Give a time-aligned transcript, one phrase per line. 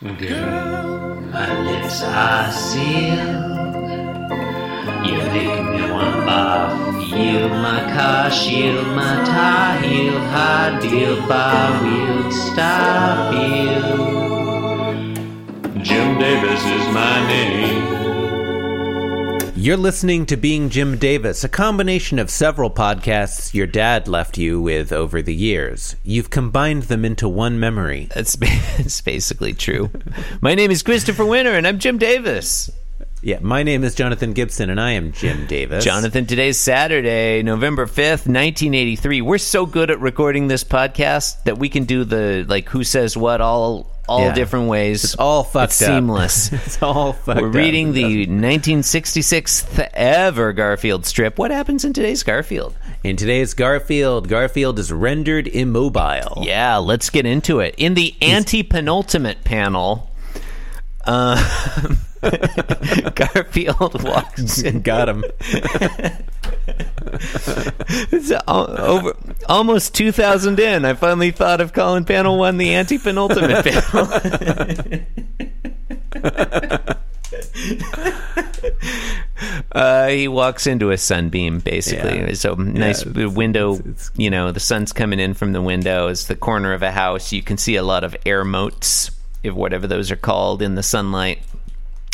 [0.00, 3.18] Girl, my lips are sealed.
[5.04, 7.10] You make me want barf.
[7.10, 14.07] Yield my car, shield my tie, heel, high deal, bar wheel, stop you.
[19.60, 24.62] You're listening to Being Jim Davis, a combination of several podcasts your dad left you
[24.62, 25.96] with over the years.
[26.04, 28.06] You've combined them into one memory.
[28.14, 29.90] That's, that's basically true.
[30.40, 32.70] My name is Christopher Winter, and I'm Jim Davis.
[33.20, 35.84] Yeah, my name is Jonathan Gibson, and I am Jim Davis.
[35.84, 39.22] Jonathan, today's Saturday, November 5th, 1983.
[39.22, 43.16] We're so good at recording this podcast that we can do the, like, who says
[43.16, 44.32] what all all Yeah.
[44.34, 45.04] different ways.
[45.04, 45.88] It's all fucked It's up.
[45.88, 46.50] seamless.
[46.52, 47.54] it's all fucked We're up.
[47.54, 51.36] reading the 1966th ever Garfield strip.
[51.38, 52.74] What happens in today's Garfield?
[53.04, 56.42] In today's Garfield, Garfield is rendered immobile.
[56.46, 57.74] Yeah, let's get into it.
[57.76, 60.10] In the anti penultimate panel,
[61.04, 61.36] uh,
[63.14, 64.82] Garfield walks in.
[64.82, 65.24] Got him.
[68.10, 69.16] It's al- over
[69.48, 70.84] almost 2000 in.
[70.84, 74.06] I finally thought of calling panel one the anti penultimate panel.
[79.72, 82.18] Uh, he walks into a sunbeam, basically.
[82.18, 82.32] Yeah.
[82.34, 83.74] So nice it's- window.
[83.74, 86.08] it's- it's- you know, the sun's coming in from the window.
[86.08, 87.32] It's the corner of a house.
[87.32, 89.10] You can see a lot of air motes,
[89.42, 91.40] if whatever those are called, in the sunlight.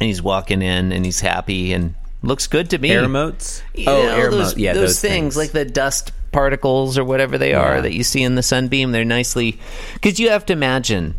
[0.00, 2.90] And he's walking in, and he's happy, and looks good to me.
[2.90, 3.62] Air motes?
[3.74, 4.56] You oh, know, air those.
[4.56, 7.80] Yeah, those, things, like the dust particles or whatever they are Yeah.
[7.82, 8.92] that you see in the sunbeam.
[8.92, 9.58] They're nicely
[9.94, 11.14] because you have to imagine.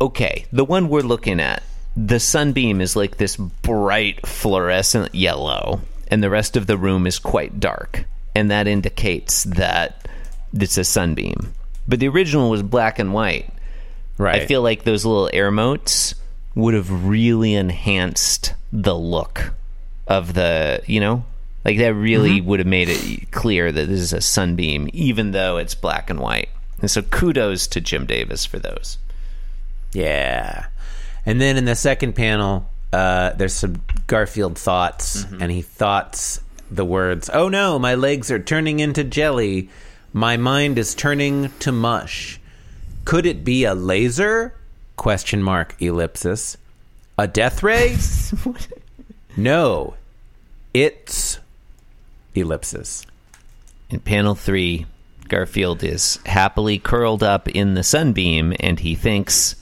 [0.00, 1.62] Okay, the one we're looking at,
[1.96, 7.18] the sunbeam is like this bright fluorescent yellow, and the rest of the room is
[7.18, 10.08] quite dark, and that indicates that
[10.52, 11.52] it's a sunbeam.
[11.86, 13.52] But the original was black and white.
[14.18, 14.42] right.
[14.42, 16.14] I feel like those little air motes
[16.54, 19.52] would have really enhanced the look
[20.06, 21.24] of the, you know,
[21.64, 22.48] like that really Mm-hmm.
[22.48, 26.18] would have made it clear that this is a sunbeam, even though it's black and
[26.20, 26.48] white.
[26.80, 28.98] And so kudos to Jim Davis for those.
[29.92, 30.66] Yeah.
[31.24, 35.42] And then in the second panel, uh, there's some Garfield thoughts, Mm-hmm.
[35.42, 39.68] and he thoughts the words, Oh no, my legs are turning into jelly.
[40.12, 42.40] My mind is turning to mush.
[43.04, 44.54] Could it be a laser?
[44.96, 46.56] Question mark, ellipsis.
[47.18, 47.96] A death ray?
[49.36, 49.94] no.
[50.74, 51.38] It's
[52.34, 53.06] ellipsis.
[53.90, 54.86] In panel three,
[55.28, 59.54] Garfield is happily curled up in the sunbeam and he thinks,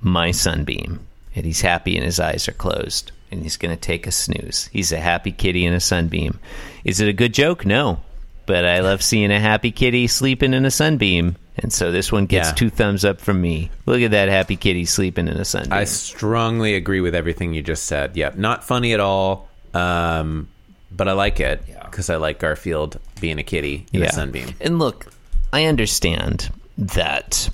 [0.00, 1.00] My sunbeam.
[1.34, 3.12] And he's happy and his eyes are closed.
[3.30, 4.66] And he's going to take a snooze.
[4.66, 6.38] He's a happy kitty in a sunbeam.
[6.84, 7.64] Is it a good joke?
[7.64, 8.00] No.
[8.44, 11.36] But I love seeing a happy kitty sleeping in a sunbeam.
[11.58, 12.54] And so this one gets Yeah.
[12.54, 13.70] two thumbs up from me.
[13.84, 15.72] Look at that happy kitty sleeping in a sunbeam.
[15.72, 18.16] I strongly agree with everything you just said.
[18.16, 19.48] Yep, not funny at all.
[19.74, 20.48] Um,
[20.90, 24.48] but I like it because I like Garfield being a kitty in a sunbeam.
[24.60, 25.06] And look,
[25.52, 27.50] I understand that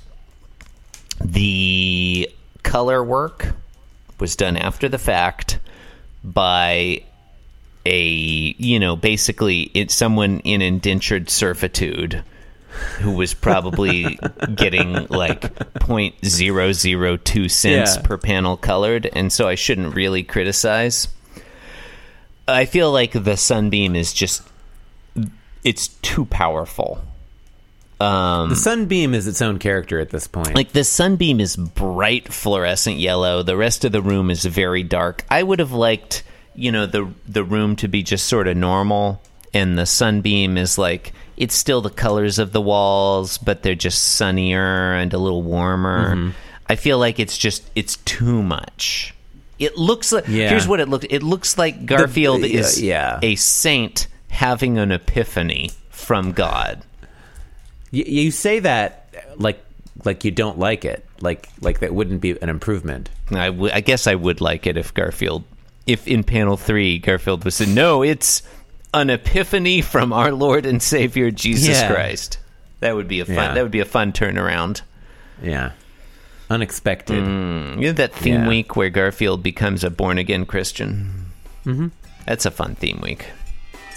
[1.21, 2.31] the
[2.63, 3.55] color work
[4.21, 5.59] was done after the fact
[6.25, 7.03] by
[7.87, 8.01] a
[8.59, 12.23] you know basically it's someone in indentured servitude
[13.01, 14.19] who was probably
[14.55, 15.41] getting like
[15.81, 18.03] 0.002 cents Yeah.
[18.03, 21.09] per panel colored and so I shouldn't really criticize.
[22.47, 24.43] I feel like the sunbeam is just
[25.65, 27.03] it's too powerful.
[28.01, 30.55] Um, the sunbeam is its own character at this point.
[30.55, 33.43] like the sunbeam is bright fluorescent yellow.
[33.43, 35.25] The rest of the room is very dark.
[35.31, 36.23] I would have liked
[36.55, 39.21] you know the the room to be just sort of normal
[39.55, 44.03] and the sunbeam is like it's still the colors of the walls but they're just
[44.03, 46.31] sunnier and a little warmer Mm-hmm.
[46.69, 49.15] i feel like it's just it's too much
[49.59, 50.49] it looks like Yeah.
[50.51, 53.19] here's what it looks it looks like garfield the- is yeah.
[53.23, 56.83] a saint having an epiphany from god
[57.93, 59.65] Y- you say that like
[60.05, 63.09] like you don't like it, like like that wouldn't be an improvement.
[63.33, 65.43] I, w- I guess I would like it if Garfield,
[65.87, 68.43] if in panel three Garfield was said, no, it's
[68.95, 71.93] an epiphany from our Lord and Savior Jesus Yeah.
[71.93, 72.39] Christ.
[72.81, 73.35] That would be a fun.
[73.35, 73.55] Yeah.
[73.55, 74.83] That would be a fun turnaround.
[75.43, 75.73] Yeah,
[76.51, 77.17] unexpected.
[77.17, 78.49] You know that theme Yeah.
[78.49, 81.27] week where Garfield becomes a born again Christian.
[81.67, 81.89] Mm-hmm.
[82.27, 83.27] That's a fun theme week.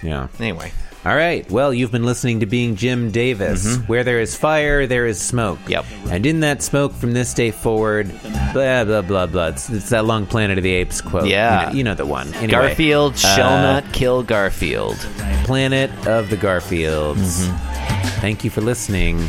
[0.03, 0.27] Yeah.
[0.39, 0.71] Anyway,
[1.03, 1.49] All right.
[1.49, 3.77] Well, you've been listening to Being Jim Davis.
[3.87, 5.57] Where there is fire, there is smoke.
[5.61, 5.71] Mm-hmm.
[5.71, 5.85] Yep.
[6.11, 8.11] And in that smoke from this day forward,
[8.53, 9.47] blah, blah, blah, blah.
[9.47, 11.27] It's, it's that long Planet of the Apes quote.
[11.27, 11.61] Yeah.
[11.61, 12.27] You know, you know the one.
[12.35, 14.97] Anyway, Garfield shall uh, not kill Garfield.
[15.43, 17.47] Planet of the Garfields.
[17.47, 18.19] Mm-hmm.
[18.21, 19.27] Thank you for listening.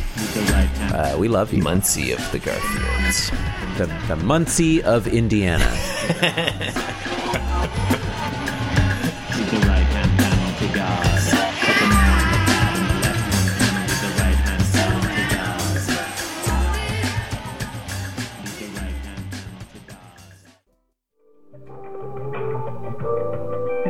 [0.92, 1.62] Uh, we love you.
[1.62, 3.30] Muncie of the Garfields.
[3.78, 5.64] the, the Muncie of Indiana.